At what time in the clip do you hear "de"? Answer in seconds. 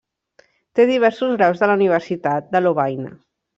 1.65-1.71, 2.57-2.65